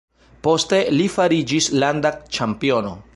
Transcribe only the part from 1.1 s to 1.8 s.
fariĝis